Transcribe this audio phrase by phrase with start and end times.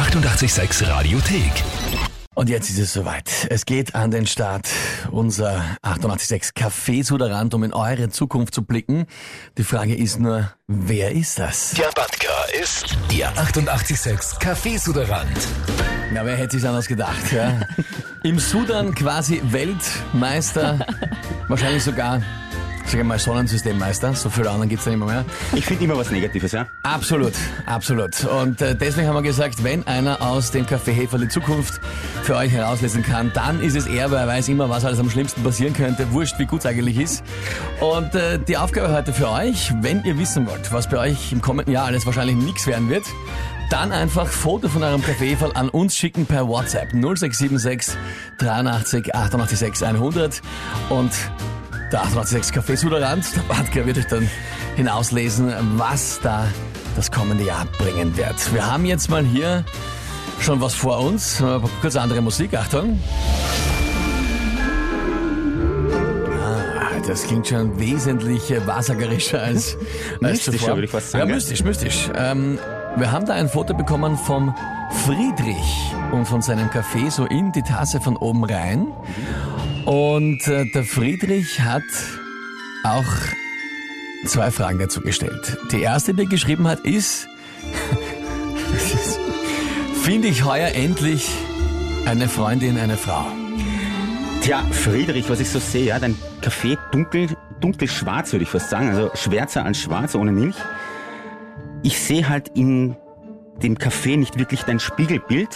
[0.00, 1.52] 886 Radiothek.
[2.34, 3.46] Und jetzt ist es soweit.
[3.50, 4.66] Es geht an den Start.
[5.10, 9.04] Unser 886 Café-Suderant, um in eure Zukunft zu blicken.
[9.58, 11.72] Die Frage ist nur, wer ist das?
[11.72, 15.36] Der Batka ist Ihr 886 Kaffeesuderant.
[16.14, 17.60] Na, wer hätte sich anders gedacht, ja?
[18.22, 20.78] Im Sudan quasi Weltmeister,
[21.46, 22.22] wahrscheinlich sogar,
[22.90, 24.14] sag ich mal, Sonnensystemmeister.
[24.14, 25.08] So viele anderen gibt's da nicht mehr.
[25.08, 25.24] mehr.
[25.54, 26.66] Ich finde immer was Negatives, ja?
[26.82, 27.34] Absolut,
[27.66, 28.24] absolut.
[28.24, 31.80] Und äh, deswegen haben wir gesagt, wenn einer aus dem Café Hefer die Zukunft
[32.24, 35.08] für euch herauslesen kann, dann ist es er, weil er weiß immer, was alles am
[35.08, 36.10] schlimmsten passieren könnte.
[36.12, 37.22] Wurscht, wie gut es eigentlich ist.
[37.80, 41.40] Und äh, die Aufgabe heute für euch, wenn ihr wissen wollt, was bei euch im
[41.40, 43.04] kommenden Jahr alles wahrscheinlich nichts werden wird,
[43.70, 47.96] dann einfach Foto von eurem Kaffeefall an uns schicken per WhatsApp 0676
[48.38, 50.42] 83 886 100
[50.88, 51.12] und
[51.92, 54.28] der 886 Café Suderant, der Badger wird euch dann
[54.76, 56.46] hinauslesen, was da
[56.96, 58.54] das kommende Jahr bringen wird.
[58.54, 59.64] Wir haben jetzt mal hier
[60.40, 61.42] schon was vor uns.
[61.80, 63.00] Kurz andere Musik, Achtung.
[66.78, 69.76] Ah, das klingt schon wesentlich wahrsagerischer als,
[70.22, 70.70] als zuvor.
[70.70, 72.10] würde ich fast sagen, Ja, mystisch, mystisch.
[72.14, 72.58] Ähm,
[72.96, 74.54] wir haben da ein Foto bekommen vom
[75.04, 78.88] Friedrich und von seinem Café so in die Tasse von oben rein.
[79.84, 81.82] Und äh, der Friedrich hat
[82.84, 83.04] auch
[84.26, 85.58] zwei Fragen dazu gestellt.
[85.72, 87.26] Die erste, die er geschrieben hat, ist,
[90.02, 91.30] finde ich heuer endlich
[92.06, 93.26] eine Freundin, eine Frau.
[94.42, 97.28] Tja, Friedrich, was ich so sehe, ja, dein Kaffee dunkel,
[97.60, 100.56] dunkelschwarz, würde ich fast sagen, also schwärzer als schwarz, ohne Milch.
[101.82, 102.96] Ich sehe halt in
[103.62, 105.50] dem Kaffee nicht wirklich dein Spiegelbild,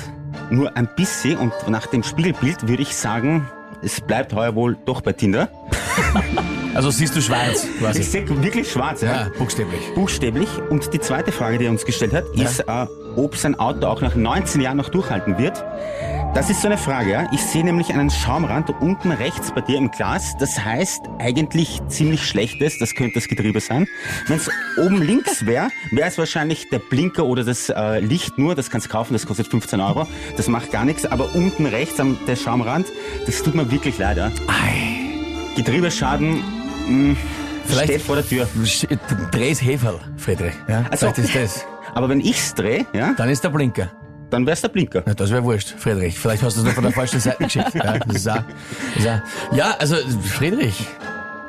[0.50, 3.48] nur ein bisschen und nach dem Spiegelbild würde ich sagen,
[3.84, 5.48] es bleibt heuer wohl doch bei Tinder.
[6.74, 8.02] Also siehst du schwarz Ich quasi.
[8.02, 9.12] sehe wirklich schwarz, ja.
[9.12, 9.80] Ja, buchstäblich.
[9.94, 10.48] Buchstäblich.
[10.70, 14.00] Und die zweite Frage, die er uns gestellt hat, ist, äh, ob sein Auto auch
[14.00, 15.64] nach 19 Jahren noch durchhalten wird.
[16.34, 17.28] Das ist so eine Frage, ja.
[17.32, 20.36] Ich sehe nämlich einen Schaumrand unten rechts bei dir im Glas.
[20.38, 22.76] Das heißt eigentlich ziemlich schlechtes.
[22.78, 23.86] Das könnte das Getriebe sein.
[24.26, 28.56] Wenn es oben links wäre, wäre es wahrscheinlich der Blinker oder das äh, Licht nur.
[28.56, 30.08] Das kannst du kaufen, das kostet 15 Euro.
[30.36, 31.06] Das macht gar nichts.
[31.06, 32.88] Aber unten rechts am der Schaumrand,
[33.26, 34.26] das tut mir wirklich leid, ja.
[34.48, 35.54] Ei.
[35.56, 36.42] Getriebeschaden
[37.12, 37.16] mh,
[37.64, 38.48] Vielleicht- steht vor der Tür.
[39.30, 40.54] Dreh's Heferl, Friedrich.
[40.68, 41.66] Ja, Also- vielleicht ist das.
[41.94, 43.92] Aber wenn ich's drehe, ja, Dann ist der Blinker.
[44.34, 45.02] Dann wär's der Blinker.
[45.06, 46.18] Ja, das wäre wurscht, Friedrich.
[46.18, 47.74] Vielleicht hast du es nur von der falschen Seite geschickt.
[47.74, 48.42] Ja, ist auch,
[49.52, 50.86] ja also Friedrich.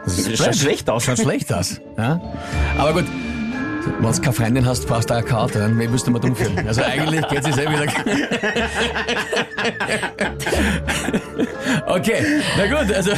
[0.06, 1.04] Das Schaut schlecht aus.
[1.04, 1.82] Schaut schlecht aus.
[1.98, 2.22] Ja?
[2.78, 3.06] Aber gut,
[4.00, 5.60] wenn du keine Freundin hast, brauchst du auch keine Auto.
[5.60, 6.68] Dann müsste man dumm fühlen.
[6.68, 7.86] Also eigentlich geht es eh wieder.
[11.88, 13.12] Okay, na gut, also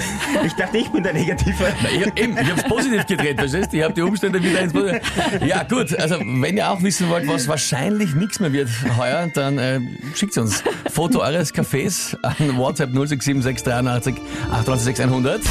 [0.46, 1.74] Ich dachte, ich bin der Negative.
[1.96, 3.78] ich, hab eben, ich hab's positiv gedreht, verstehst du?
[3.78, 5.02] Ich habe die Umstände wieder ins Positive.
[5.46, 9.58] Ja gut, also wenn ihr auch wissen wollt, was wahrscheinlich nichts mehr wird heuer, dann
[9.58, 9.80] äh,
[10.16, 14.16] schickt uns Foto eures Cafés an WhatsApp 067683
[14.52, 15.42] 886 100.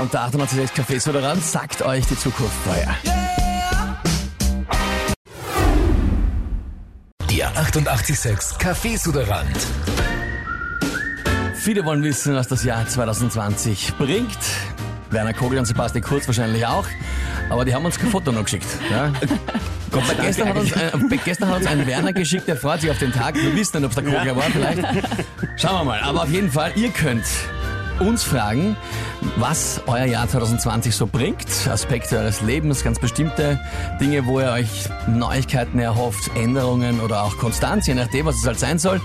[0.00, 2.96] Und der 886 Cafés Moderant sagt euch die Zukunft vorher.
[7.30, 9.58] Ihr 886 Kaffeesuderant.
[11.54, 14.38] Viele wollen wissen, was das Jahr 2020 bringt.
[15.10, 16.86] Werner Kogel und Sebastian Kurz wahrscheinlich auch.
[17.50, 18.68] Aber die haben uns kein Foto noch geschickt.
[18.90, 19.12] Ja?
[19.90, 22.80] Gott, sei Dank, gestern, hat uns ein, gestern hat uns ein Werner geschickt, der freut
[22.80, 23.34] sich auf den Tag.
[23.34, 24.82] Wir wissen nicht, ob es der Kogler war vielleicht.
[25.56, 26.00] Schauen wir mal.
[26.00, 27.24] Aber auf jeden Fall, ihr könnt
[28.00, 28.76] uns fragen,
[29.36, 31.46] was euer Jahr 2020 so bringt.
[31.68, 33.60] Aspekte eures Lebens, ganz bestimmte
[34.00, 38.58] Dinge, wo ihr euch Neuigkeiten erhofft, Änderungen oder auch Konstanz, je nachdem, was es halt
[38.58, 39.00] sein soll.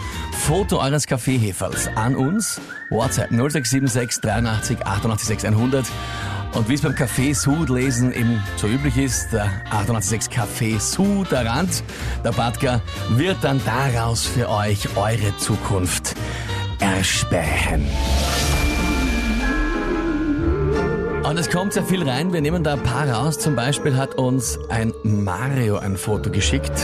[0.45, 2.59] Foto eures Kaffeehefers an uns.
[2.89, 5.85] WhatsApp 0676 83 88 100.
[6.53, 11.83] Und wie es beim Café Sud lesen eben so üblich ist, der 886 Café Suderant,
[12.23, 16.16] der Badger, wird dann daraus für euch eure Zukunft
[16.79, 17.85] erspähen.
[21.28, 22.34] Und es kommt sehr viel rein.
[22.34, 23.40] Wir nehmen da ein paar raus.
[23.40, 26.80] Zum Beispiel hat uns ein Mario ein Foto geschickt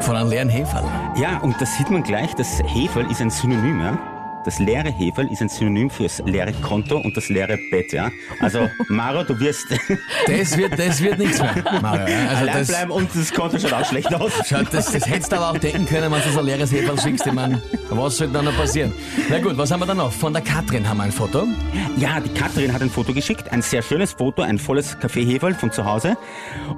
[0.00, 0.84] von einem leeren Heferl.
[1.20, 4.15] Ja, und das sieht man gleich, das Heferl ist ein Synonym, ja.
[4.46, 8.12] Das leere Heferl ist ein Synonym fürs leere Konto und das leere Bett, ja.
[8.38, 9.66] Also, Maro, du wirst
[10.28, 11.52] Das wird, das wird nichts mehr,
[11.82, 12.06] Mario.
[12.06, 12.28] ja.
[12.28, 14.30] Also allein das, bleiben und das Konto schaut auch schlecht aus.
[14.48, 16.98] Schaut, das, das hättest du aber auch denken können, wenn du so ein leeres Heferl
[17.00, 17.26] schickst.
[17.26, 17.60] Ich mein,
[17.90, 18.92] was soll dann noch passieren?
[19.28, 20.12] Na gut, was haben wir da noch?
[20.12, 21.44] Von der Katrin haben wir ein Foto.
[21.96, 25.72] Ja, die Katharin hat ein Foto geschickt, ein sehr schönes Foto, ein volles Kaffeeheferl von
[25.72, 26.16] zu Hause.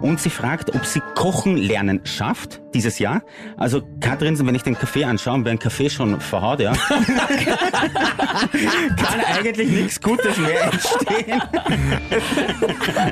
[0.00, 3.22] Und sie fragt, ob sie Kochen lernen schafft dieses Jahr.
[3.56, 6.72] Also Katharin, wenn ich den Kaffee anschaue, wäre ein Kaffee schon verhaut, ja.
[8.96, 11.42] Kann eigentlich nichts Gutes mehr entstehen.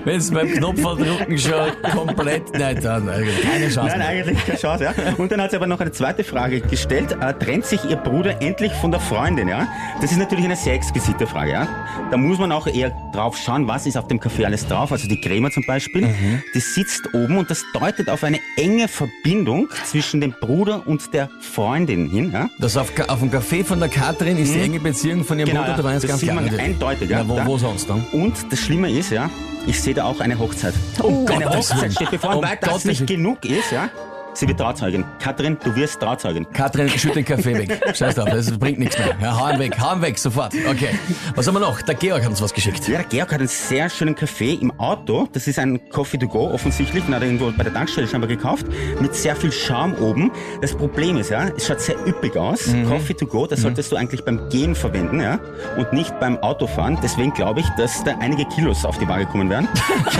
[0.05, 3.81] Wenn es beim Knopfdrucken schon komplett nicht dann, keine Chance.
[3.81, 4.09] Nein, mehr.
[4.09, 4.95] eigentlich keine Chance, ja.
[5.17, 7.17] Und dann hat sie aber noch eine zweite Frage gestellt.
[7.21, 9.67] Äh, trennt sich ihr Bruder endlich von der Freundin, ja?
[10.01, 11.69] Das ist natürlich eine sehr exquisite Frage, ja.
[12.11, 14.93] Da muss man auch eher drauf schauen, was ist auf dem Kaffee alles drauf.
[14.93, 16.09] Also die Crema zum Beispiel,
[16.55, 21.29] die sitzt oben und das deutet auf eine enge Verbindung zwischen dem Bruder und der
[21.41, 22.49] Freundin hin, ja.
[22.59, 25.61] Das auf, auf dem Café von der Katrin ist die enge Beziehung von ihrem Genau,
[25.61, 25.77] Bruder, ja.
[25.79, 26.35] da war jetzt Das ganz sieht klar.
[26.37, 26.65] man natürlich.
[26.65, 27.19] eindeutig, ja.
[27.19, 28.05] Ja, wo, wo sonst dann?
[28.13, 29.31] Und das Schlimme ist, ja,
[29.67, 30.75] ich sehe da auch eine Hochzeit.
[31.03, 31.83] Oh, eine Gottes Willen.
[31.83, 33.89] Hochzeit steht bevor, und weil das Gottes nicht genug ist, ja,
[34.37, 35.05] sie wird Trauzeugin.
[35.19, 36.47] Katrin, du wirst Trauzeugin.
[36.53, 37.81] Katrin, schütt den Kaffee weg.
[37.95, 39.17] Scheiß drauf, das bringt nichts mehr.
[39.21, 40.53] Ja, hau ihn weg, hau ihn weg, sofort.
[40.69, 40.91] Okay.
[41.35, 41.81] Was haben wir noch?
[41.83, 42.87] Der Georg hat uns was geschickt.
[42.89, 45.29] Ja, der Georg hat einen sehr schönen Kaffee im Auto.
[45.33, 47.05] Das ist ein Coffee to go offensichtlich.
[47.05, 48.67] Den hat er irgendwo bei der Tankstelle scheinbar gekauft.
[49.01, 50.31] Mit sehr viel Schaum oben.
[50.61, 52.69] Das Problem ist, ja, es schaut sehr üppig aus.
[52.69, 52.89] Mhm.
[52.89, 55.39] Coffee to go, das solltest du eigentlich beim Gehen verwenden, ja.
[55.77, 56.99] Und nicht beim Autofahren.
[57.03, 59.69] Deswegen glaube ich, dass da einige Kilos auf die Waage kommen werden.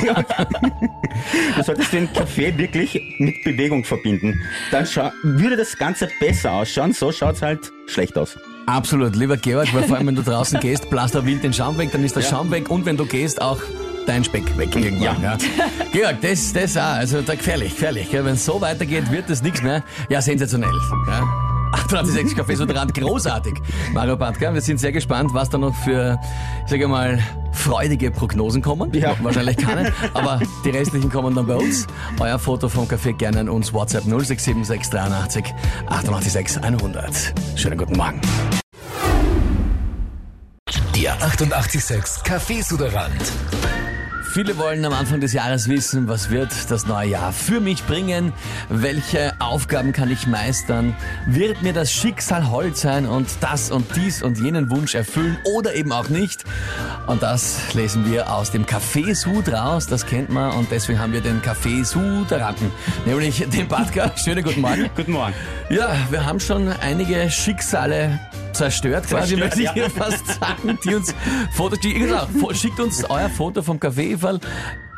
[0.01, 0.27] Georg,
[1.57, 4.06] du solltest den Kaffee wirklich mit Bewegung verbinden.
[4.71, 6.93] Dann schau, würde das Ganze besser ausschauen.
[6.93, 8.37] So schaut's halt schlecht aus.
[8.67, 11.79] Absolut, lieber Georg, weil vor allem, wenn du draußen gehst, blasst er wild den Schaum
[11.79, 12.31] weg, dann ist der Ja.
[12.31, 13.61] Schaum weg und wenn du gehst, auch
[14.07, 15.23] dein Speck weg irgendwann.
[15.23, 15.37] Ja.
[15.93, 18.09] Georg, das, das auch, also da gefährlich, gefährlich.
[18.13, 19.85] Wenn es so weitergeht, wird das nichts mehr.
[20.09, 20.71] Ja, sensationell.
[21.09, 21.23] Ja.
[21.73, 23.55] 886 Café Sodrand, großartig.
[23.93, 26.19] Mario Bartka, wir sind sehr gespannt, was da noch für,
[26.65, 27.19] ich sage mal,
[27.67, 28.93] freudige Prognosen kommen.
[28.95, 29.17] Ja.
[29.23, 31.87] Wahrscheinlich keine, aber die restlichen kommen dann bei uns.
[32.21, 35.53] Euer Foto vom Café gerne an uns, WhatsApp 0676
[35.89, 37.35] 886 100.
[37.57, 38.21] Schönen guten Morgen.
[40.95, 43.33] Der 886 Kaffeesuderand.
[44.37, 48.35] Viele wollen am Anfang des Jahres wissen, was wird das neue Jahr für mich bringen?
[48.69, 50.95] Welche Aufgaben kann ich meistern?
[51.25, 55.75] Wird mir das Schicksal hold sein und das und dies und jenen Wunsch erfüllen oder
[55.75, 56.45] eben auch nicht?
[57.07, 61.15] Und das lesen wir aus dem Café Sud raus, das kennt man und deswegen haben
[61.15, 62.71] wir den Café Suderanten,
[63.07, 64.13] nämlich den Badger.
[64.23, 64.91] Schönen guten Morgen.
[64.95, 65.33] Guten Morgen.
[65.71, 68.21] Ja, wir haben schon einige Schicksale
[68.57, 69.75] zerstört, quasi, möchte ich ja.
[69.75, 71.15] hier fast sagen, die uns
[71.53, 74.41] Fotos, die, genau, schickt uns euer Foto vom Kaffeeefall.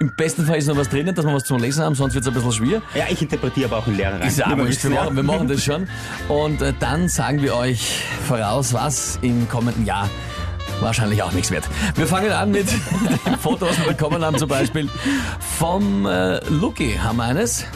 [0.01, 2.23] Im besten Fall ist noch was drinnen, dass wir was zum Lesen haben, sonst wird
[2.23, 2.83] es ein bisschen schwer.
[2.95, 4.29] Ja, ich interpretiere aber auch einen Lehrer rein.
[4.29, 5.89] Ist auch wir wir machen, wir machen das schon.
[6.29, 10.09] Und äh, dann sagen wir euch voraus, was im kommenden Jahr
[10.81, 11.65] wahrscheinlich auch nichts wird.
[11.97, 12.69] Wir fangen an mit
[13.27, 14.89] dem Foto, was wir bekommen haben, zum Beispiel
[15.59, 17.67] vom äh, Lucky haben wir eines.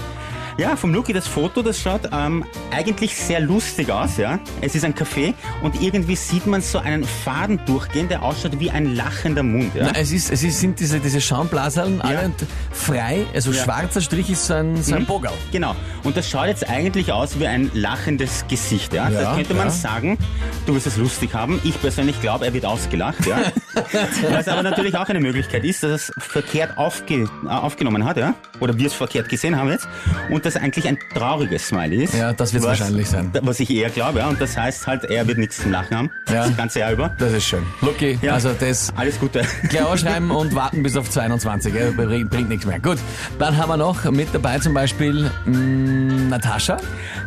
[0.58, 4.38] Ja, vom Luki das Foto, das schaut ähm, eigentlich sehr lustig aus, ja.
[4.60, 8.70] Es ist ein Café und irgendwie sieht man so einen Faden durchgehen, der ausschaut wie
[8.70, 9.84] ein lachender Mund, ja.
[9.92, 12.30] Na, es ist, es ist, sind diese, diese Schaumblaseln alle
[12.70, 13.64] frei, also Ja.
[13.64, 15.32] schwarzer Strich ist so ein, so ein Bogal.
[15.52, 15.74] Genau.
[16.04, 19.08] Und das schaut jetzt eigentlich aus wie ein lachendes Gesicht, ja.
[19.08, 19.72] Ja, da könnte man ja.
[19.72, 20.18] sagen,
[20.66, 21.60] du wirst es lustig haben.
[21.64, 23.38] Ich persönlich glaube, er wird ausgelacht, ja.
[24.30, 28.16] Was aber natürlich auch eine Möglichkeit ist, dass er es verkehrt aufge, äh, aufgenommen hat,
[28.16, 28.34] ja.
[28.60, 29.88] Oder wir es verkehrt gesehen haben jetzt.
[30.30, 32.14] Und das eigentlich ein trauriges Smiley ist.
[32.14, 33.30] Ja, das wird's Was- wahrscheinlich sein.
[33.42, 34.28] Was ich eher glaube, ja.
[34.28, 36.10] Und das heißt halt, er wird nichts zum Lachen haben.
[36.28, 36.46] Ja.
[36.46, 37.10] Das ganze Jahr über.
[37.18, 37.62] Das ist schön.
[37.80, 38.34] Lucky, Ja.
[38.34, 39.42] also das Alles Gute.
[39.68, 41.92] gleich ausschreiben und warten bis auf 22, gell?
[41.92, 42.78] bringt, bringt nichts mehr.
[42.80, 42.98] Gut,
[43.38, 46.76] dann haben wir noch mit dabei zum Beispiel mh, Natascha.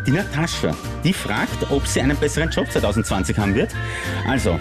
[0.08, 3.72] Die Natascha, die fragt, ob sie einen besseren Job 2020 haben wird.
[4.28, 4.60] Also,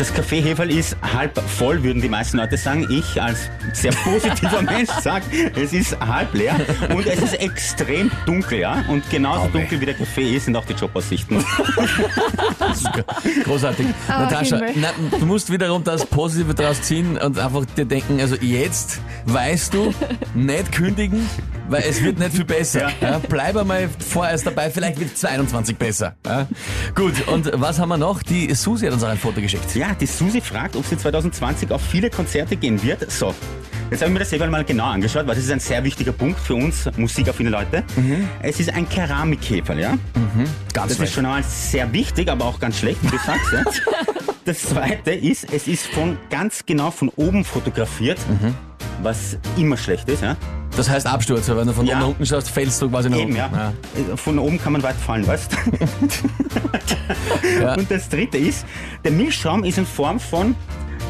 [0.00, 2.86] das Café Heferl ist halb voll, würden die meisten Leute sagen.
[2.90, 6.58] Ich als sehr positiver Mensch sage, es ist halb leer
[6.94, 8.82] und es ist extrem dunkel, ja.
[8.88, 9.58] Und genauso Okay.
[9.58, 11.44] dunkel wie der Café ist, sind auch die Jobaussichten.
[13.44, 13.86] Großartig.
[14.08, 18.36] Ah, Natascha, na, du musst wiederum das Positive daraus ziehen und einfach dir denken, also
[18.36, 19.92] jetzt weißt du,
[20.34, 21.28] nicht kündigen,
[21.70, 22.90] weil es wird nicht viel besser.
[23.00, 23.20] Ja.
[23.28, 26.16] bleib einmal vorerst dabei, vielleicht wird 22 besser.
[26.26, 26.46] Ja.
[26.94, 28.22] Gut, und was haben wir noch?
[28.22, 29.74] Die Susi hat uns auch ein Foto geschickt.
[29.74, 33.10] Ja, die Susi fragt, ob sie 2020 auf viele Konzerte gehen wird.
[33.10, 33.34] So.
[33.90, 36.12] Jetzt habe ich mir das Heferl mal genau angeschaut, weil das ist ein sehr wichtiger
[36.12, 37.82] Punkt für uns musikaffine Leute.
[38.40, 39.98] Es ist ein Keramikheferl, ja?
[40.72, 43.52] Ganz Das ist schon einmal sehr wichtig, aber auch ganz schlecht, wie du sagst.
[43.52, 43.64] Ja?
[44.46, 48.18] Das zweite ist, es ist von ganz genau von oben fotografiert,
[49.02, 50.22] was immer schlecht ist.
[50.22, 50.36] Ja?
[50.76, 51.94] Das heißt Absturz, weil wenn du von Ja.
[51.94, 53.36] oben nach unten schaust, fällst du quasi nach Eben, unten.
[53.36, 53.72] ja.
[54.16, 55.50] Von oben kann man weit fallen, weißt
[57.60, 57.74] Ja.
[57.74, 58.64] Und das dritte ist,
[59.04, 60.54] der Milchschaum ist in Form von,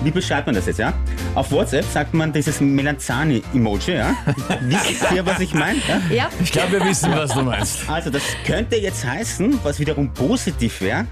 [0.02, 0.92] wie beschreibt man das jetzt, ja?
[1.34, 4.14] Auf WhatsApp sagt man dieses Melanzani-Emoji, ja?
[4.62, 5.78] Wisst ihr, was ich meine?
[5.86, 6.00] Ja?
[6.14, 7.88] Ja, Ich glaube, wir wissen, was du meinst.
[7.88, 11.04] Also das könnte jetzt heißen, was wiederum positiv wäre,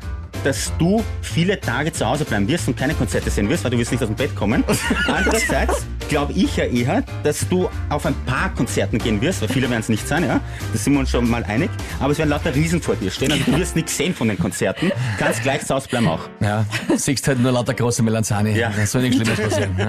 [0.45, 3.79] dass du viele Tage zu Hause bleiben wirst und keine Konzerte sehen wirst, weil du
[3.79, 4.65] wirst nicht aus dem Bett kommen.
[5.07, 9.71] Andererseits glaube ich ja eher, dass du auf ein paar Konzerten gehen wirst, weil viele
[9.71, 10.41] werden es nicht sein, ja.
[10.73, 11.71] Da sind wir uns schon mal einig.
[12.01, 13.33] Aber es werden lauter Riesen vor dir stehen.
[13.33, 14.91] Also du wirst nichts sehen von den Konzerten.
[15.19, 16.21] Kannst gleich zu Hause bleiben auch.
[16.41, 16.65] Ja,
[16.97, 18.59] siehst halt nur lauter große Melanzani.
[18.59, 18.71] Ja.
[18.75, 19.75] Da soll nichts Schlimmes passieren.
[19.79, 19.89] Ja.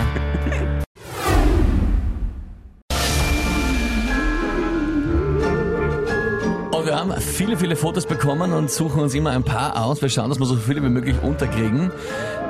[6.72, 10.02] Und wir haben viele, viele Fotos bekommen und suchen uns immer ein paar aus.
[10.02, 11.92] Wir schauen, dass wir so viele wie möglich unterkriegen.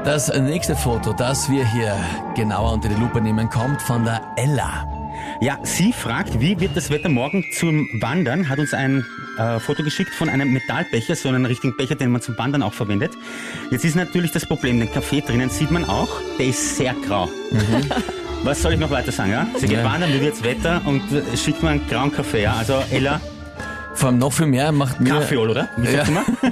[0.03, 1.95] Das nächste Foto, das wir hier
[2.35, 4.87] genauer unter die Lupe nehmen, kommt von der Ella.
[5.41, 8.49] Ja, sie fragt, wie wird das Wetter morgen zum Wandern?
[8.49, 9.05] Hat uns ein
[9.37, 12.73] äh, Foto geschickt von einem Metallbecher, so einen richtigen Becher, den man zum Wandern auch
[12.73, 13.11] verwendet.
[13.71, 17.29] Jetzt ist natürlich das Problem, den Kaffee drinnen sieht man auch, der ist sehr grau.
[18.43, 19.31] Was soll ich noch weiter sagen?
[19.31, 19.47] Ja?
[19.57, 19.83] Sie geht Ja.
[19.83, 22.43] wandern, wie wird's Wetter und äh, schickt mir einen grauen Kaffee.
[22.43, 22.55] Ja?
[22.57, 23.19] Also Ella,
[23.95, 25.09] Vor allem noch viel mehr macht mir...
[25.09, 25.67] Kaffeeol, oder?
[25.77, 26.03] Wie Ja.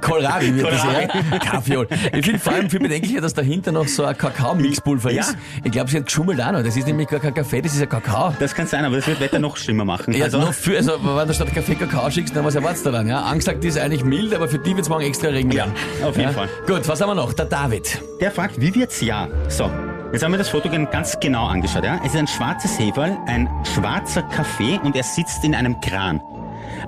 [0.00, 1.08] Kohlrabi wird das eher.
[1.38, 1.86] Kaffeeol.
[2.12, 5.20] Ich finde vor allem viel bedenklicher, dass dahinter noch so ein Kakao-Mixpulver Ja.
[5.22, 5.36] ist.
[5.64, 6.62] Ich glaube, sie hat geschummelt auch noch.
[6.62, 8.34] Das ist nämlich gar kein Kaffee, das ist ein Kakao.
[8.38, 10.14] Das kann sein, aber das wird Wetter noch schlimmer machen.
[10.14, 12.90] Ja, also, noch für, also, wenn du statt Kaffee Kakao schickst, dann was erwartest du
[12.90, 13.06] dann?
[13.08, 13.22] Ja?
[13.22, 15.50] Angesagt ist eigentlich mild, aber für die wird's morgen extra Regen.
[15.52, 15.66] Ja,
[16.04, 16.48] auf jeden Fall.
[16.66, 17.32] Gut, was haben wir noch?
[17.32, 18.00] Der David.
[18.20, 19.28] Der fragt, wie wird's ja?
[19.48, 19.70] So,
[20.12, 21.84] jetzt haben wir das Foto ganz genau angeschaut.
[21.84, 22.00] Ja?
[22.04, 26.20] Es ist ein schwarzes Heferl, ein schwarzer Kaffee und er sitzt in einem Kran.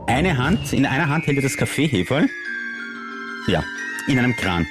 [0.06, 2.28] Eine Hand, in einer Hand hält er das Kaffeeheferl.
[3.46, 3.62] Ja,
[4.06, 4.66] in einem Kran.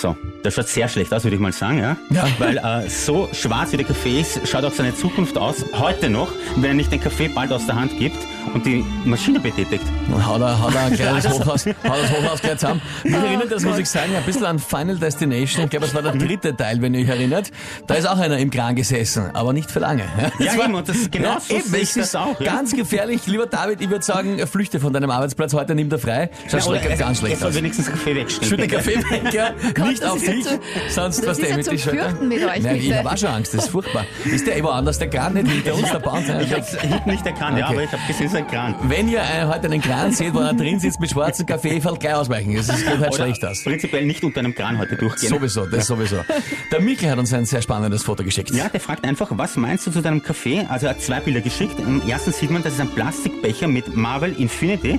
[0.00, 1.94] So, das schaut sehr schlecht aus, würde ich mal sagen, ja.
[2.08, 2.26] Ja.
[2.38, 6.32] Weil äh, so schwarz wie der Kaffee ist, schaut auch seine Zukunft aus, heute noch,
[6.56, 8.16] wenn er nicht den Kaffee bald aus der Hand gibt
[8.54, 9.84] und die Maschine betätigt.
[10.10, 12.80] Und Haut er, haut er ein kleines Also- Hochhaus, haut das Hochhaus gleich zusammen.
[13.04, 15.64] Mich erinnert das, muss ich sagen, ein bisschen an Final Destination.
[15.64, 17.50] Ich glaube, es war der dritte Teil, wenn ihr euch erinnert.
[17.86, 20.04] Da ist auch einer im Kran gesessen, aber nicht für lange.
[20.18, 22.40] Ja, Das war- eben, und das, genau so eben, sehe ich das ist auch.
[22.40, 22.54] Ja.
[22.54, 23.26] Ganz gefährlich.
[23.26, 26.30] Lieber David, ich würde sagen, flüchte von deinem Arbeitsplatz heute, nimm dir frei.
[26.44, 27.54] Schaut Ja, schlecht, ganz schlecht soll aus.
[27.54, 28.48] wenigstens Kaffee wegstellen.
[28.48, 29.50] Schütte Kaffee weg, ja.
[29.90, 30.46] Nicht auf ja dich,
[30.88, 32.08] sonst was der ja mit die Schulter.
[32.08, 32.98] Fürchten mit euch, Nein, ich bitte.
[32.98, 34.04] habe auch schon Angst, das ist furchtbar.
[34.24, 36.24] Ist der woanders, der Kran nicht hinter uns, der Bahn?
[36.40, 37.74] Ich hab's hinten nicht erkannt, ja, Okay.
[37.74, 38.74] aber ich habe gesehen, es ist ein Kran.
[38.84, 42.00] Wenn ihr äh, heute einen Kran seht, wo er drin sitzt mit schwarzem Kaffee, fällt
[42.00, 42.54] gleich ausweichen.
[42.54, 43.62] Das ist- geht halt Oder schlecht aus.
[43.64, 45.28] Prinzipiell nicht unter einem Kran heute durchgehen.
[45.30, 46.16] Sowieso, das sowieso.
[46.72, 48.50] Der Mikkel hat uns ein sehr spannendes Foto geschickt.
[48.52, 50.66] Ja, der fragt einfach, was meinst du zu deinem Kaffee?
[50.68, 51.78] Also er hat zwei Bilder geschickt.
[51.78, 54.98] Im ersten sieht man, das ist ein Plastikbecher mit Marvel Infinity.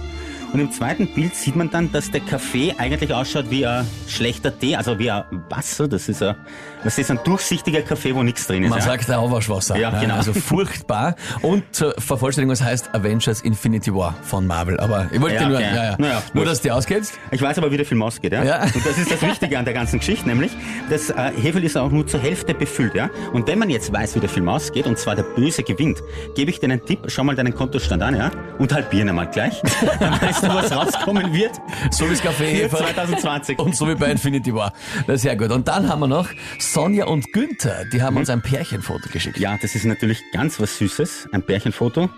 [0.54, 4.58] Und im zweiten Bild sieht man dann, dass der Kaffee eigentlich ausschaut wie ein schlechter
[4.58, 5.88] Tee, also wie ein Wasser.
[5.88, 6.36] Das ist ein,
[6.84, 8.70] das ist ein durchsichtiger Kaffee, wo nichts drin ist.
[8.70, 8.86] Man ja.
[8.86, 9.78] sagt Auwaschwasser.
[9.78, 10.16] Ja, genau.
[10.16, 11.16] Also furchtbar.
[11.42, 14.80] Und zur Vervollständigung, es heißt Avengers Infinity War von Marvel.
[14.80, 15.68] Aber ich wollte Ja, nur, okay.
[15.74, 15.96] ja, ja.
[15.98, 17.14] Naja, nur, dass du auskennst.
[17.32, 18.44] Ich weiß aber, wie der Film ausgeht, ja?
[18.44, 18.64] Ja.
[18.64, 20.52] Und das ist das Wichtige an der ganzen Geschichte, nämlich,
[20.90, 23.10] das äh, Hefe ist auch nur zur Hälfte befüllt, ja?
[23.32, 26.02] Und wenn man jetzt weiß, wie der Film ausgeht, und zwar der Böse gewinnt,
[26.36, 28.32] gebe ich dir einen Tipp, schau mal deinen Kontostand an, ja?
[28.60, 29.62] Und halbieren einmal gleich.
[30.42, 31.62] Weißt du, was rauskommen wird.
[31.92, 33.60] So wie Für 2020.
[33.60, 34.74] Und so wie bei Infinity War.
[35.08, 35.52] Das ist sehr gut.
[35.52, 36.30] Und dann haben wir noch
[36.60, 37.86] Sonja und Günther.
[37.86, 39.38] Die haben uns ein Pärchenfoto geschickt.
[39.38, 42.10] Ja, das ist natürlich ganz was Süßes, ein Pärchenfoto.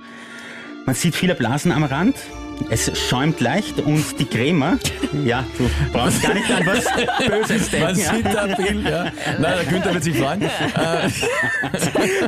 [0.85, 2.15] Man sieht viele Blasen am Rand.
[2.69, 4.77] Es schäumt leicht und die Crema,
[5.23, 6.85] ja, du brauchst gar nicht an was
[7.27, 8.15] Böses Man denken.
[8.15, 9.03] sieht da viel, ja.
[9.03, 10.41] Nein, der Günther wird sich freuen.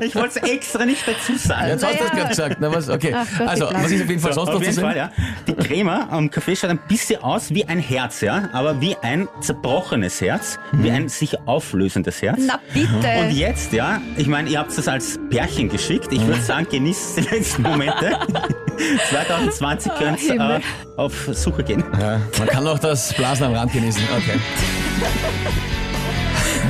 [0.02, 1.68] Ich wollte es extra nicht dazu sagen.
[1.70, 2.16] jetzt hast du das Naja.
[2.16, 2.58] gerade gesagt.
[2.60, 3.12] Na, was, okay.
[3.38, 4.84] Gott, Also, die was ist auf jeden Fall So, sonst noch auf zu jeden sehen?
[4.84, 5.12] Fall, ja.
[5.48, 9.28] Die Crema am Kaffee schaut ein bisschen aus wie ein Herz, ja, aber wie ein
[9.42, 12.40] zerbrochenes Herz, wie ein sich auflösendes Herz.
[12.46, 12.90] Na bitte.
[13.20, 16.08] Und jetzt, ja, ich meine, ihr habt das als Pärchen geschickt.
[16.12, 18.18] Ich würde sagen, genießt die letzten Momente.
[19.10, 20.60] 2020 könnt ihr äh,
[20.98, 21.84] auf Suche gehen.
[22.00, 24.02] Ja, man kann auch das Blasen am Rand genießen.
[24.18, 24.40] Okay.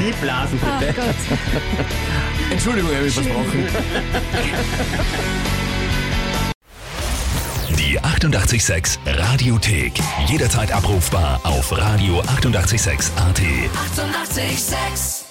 [0.02, 0.94] Die Blasen Ach bitte.
[0.94, 1.16] Gott.
[2.52, 3.68] Entschuldigung, habe ich versprochen.
[7.80, 9.94] Die 886 Radiothek.
[10.28, 13.12] Jederzeit abrufbar auf radio886.at.
[13.18, 13.18] 886!
[13.18, 15.25] 886